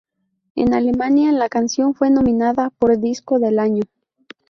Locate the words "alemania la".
0.73-1.47